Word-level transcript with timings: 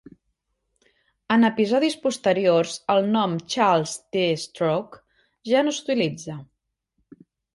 En 1.35 1.47
episodis 1.49 1.97
posteriors, 2.05 2.73
el 2.95 3.09
nom 3.17 3.35
Charles 3.55 3.93
D. 4.17 4.23
Stroke 4.47 5.01
ja 5.53 5.63
no 5.67 5.75
s'utilitza. 5.81 6.39